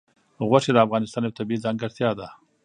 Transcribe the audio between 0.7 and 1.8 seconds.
د افغانستان یوه طبیعي